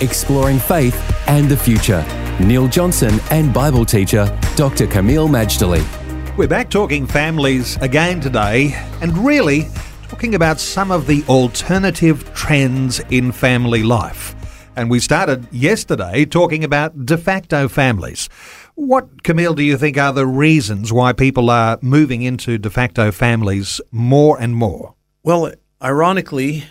[0.00, 0.96] exploring faith
[1.28, 2.04] and the future.
[2.40, 4.86] Neil Johnson and Bible teacher Dr.
[4.86, 5.84] Kameel Majdali.
[6.36, 9.68] We're back talking families again today and really
[10.08, 14.34] talking about some of the alternative trends in family life.
[14.76, 18.28] And we started yesterday talking about de facto families.
[18.74, 23.10] What, Kameel, do you think are the reasons why people are moving into de facto
[23.10, 24.94] families more and more?
[25.22, 26.64] Well, ironically,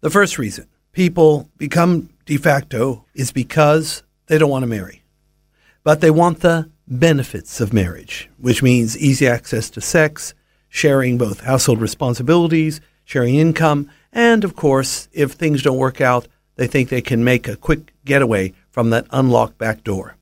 [0.00, 5.02] the first reason people become de facto is because they don't want to marry.
[5.84, 10.32] But they want the benefits of marriage, which means easy access to sex,
[10.70, 16.66] sharing both household responsibilities, sharing income, and of course, if things don't work out, they
[16.66, 20.16] think they can make a quick getaway from that unlocked back door.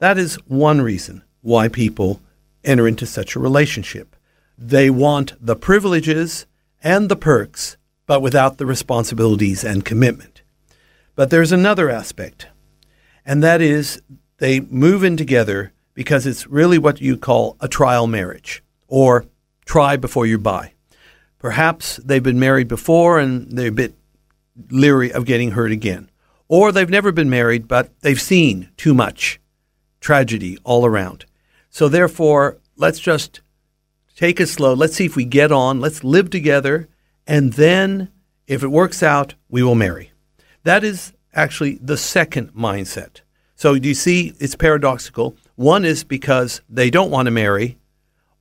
[0.00, 2.20] That is one reason why people
[2.62, 4.14] enter into such a relationship.
[4.58, 6.44] They want the privileges
[6.82, 7.78] and the perks
[8.10, 10.42] but without the responsibilities and commitment.
[11.14, 12.48] But there's another aspect,
[13.24, 14.02] and that is
[14.38, 19.26] they move in together because it's really what you call a trial marriage or
[19.64, 20.72] try before you buy.
[21.38, 23.94] Perhaps they've been married before and they're a bit
[24.72, 26.10] leery of getting hurt again.
[26.48, 29.38] Or they've never been married, but they've seen too much
[30.00, 31.26] tragedy all around.
[31.70, 33.40] So, therefore, let's just
[34.16, 34.74] take it slow.
[34.74, 35.80] Let's see if we get on.
[35.80, 36.88] Let's live together
[37.30, 38.10] and then
[38.48, 40.10] if it works out, we will marry.
[40.64, 43.20] That is actually the second mindset.
[43.54, 45.36] So do you see it's paradoxical?
[45.54, 47.78] One is because they don't want to marry,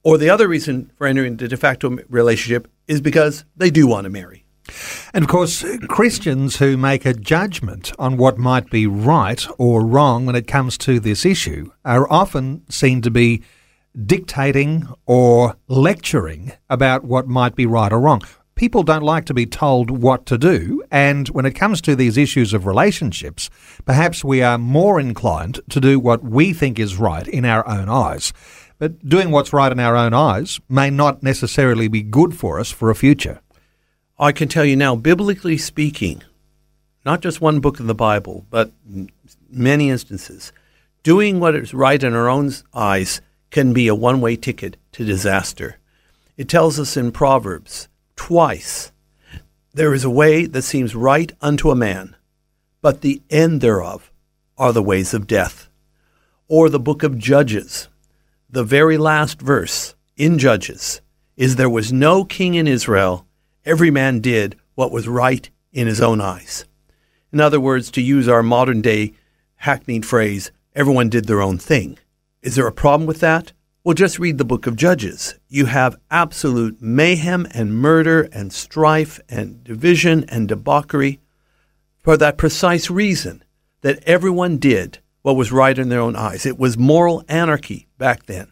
[0.02, 4.06] or the other reason for entering the de facto relationship is because they do want
[4.06, 4.44] to marry.
[5.14, 10.26] And of course, Christians who make a judgment on what might be right or wrong
[10.26, 13.44] when it comes to this issue are often seen to be
[14.06, 18.22] dictating or lecturing about what might be right or wrong
[18.60, 20.84] people don't like to be told what to do.
[20.92, 23.50] And when it comes to these issues of relationships,
[23.86, 27.88] perhaps we are more inclined to do what we think is right in our own
[27.88, 28.34] eyes.
[28.78, 32.70] But doing what's right in our own eyes may not necessarily be good for us
[32.70, 33.40] for a future.
[34.20, 36.22] I can tell you now, biblically speaking,
[37.06, 38.74] not just one book of the Bible, but
[39.50, 40.52] many instances,
[41.02, 43.22] doing what is right in our own eyes
[43.52, 45.78] can be a one way ticket to disaster.
[46.36, 47.88] It tells us in Proverbs
[48.20, 48.92] twice.
[49.74, 52.18] There is a way that seems right unto a man,
[52.82, 54.12] but the end thereof
[54.58, 55.70] are the ways of death.
[56.50, 57.88] Or the book of Judges,
[58.50, 61.00] the very last verse in Judges
[61.38, 63.26] is there was no king in Israel,
[63.64, 66.66] every man did what was right in his own eyes.
[67.32, 69.14] In other words, to use our modern day
[69.56, 71.98] hackneyed phrase, everyone did their own thing.
[72.42, 73.54] Is there a problem with that?
[73.82, 75.36] Well, just read the book of Judges.
[75.48, 81.22] You have absolute mayhem and murder and strife and division and debauchery
[81.98, 83.42] for that precise reason
[83.80, 86.46] that everyone did what was right in their own eyes.
[86.46, 88.52] It was moral anarchy back then.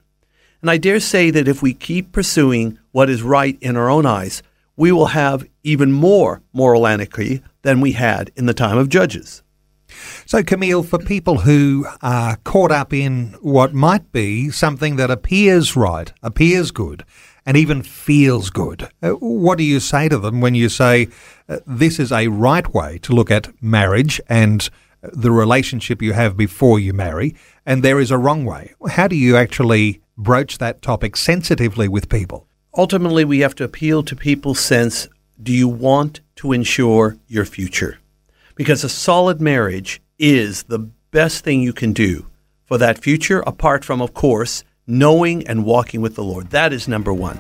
[0.62, 4.06] And I dare say that if we keep pursuing what is right in our own
[4.06, 4.42] eyes,
[4.78, 9.44] we will have even more moral anarchy than we had in the time of Judges.
[10.26, 15.76] So, Kameel, for people who are caught up in what might be something that appears
[15.76, 17.06] right, appears good,
[17.46, 21.08] and even feels good, uh, what do you say to them when you say
[21.48, 24.70] uh, this is a right way to look at marriage and
[25.02, 28.74] the relationship you have before you marry, and there is a wrong way?
[28.90, 32.48] How do you actually broach that topic sensitively with people?
[32.78, 35.08] Ultimately, we have to appeal to people's sense
[35.42, 38.00] do you want to ensure your future?
[38.58, 40.80] Because a solid marriage is the
[41.12, 42.26] best thing you can do
[42.66, 46.50] for that future, apart from, of course, knowing and walking with the Lord.
[46.50, 47.40] That is number one.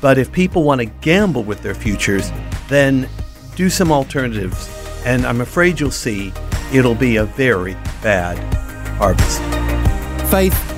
[0.00, 2.30] But if people want to gamble with their futures,
[2.68, 3.08] then
[3.56, 4.68] do some alternatives.
[5.04, 6.32] And I'm afraid you'll see
[6.72, 8.36] it'll be a very bad
[8.98, 9.40] harvest.
[10.30, 10.77] Faith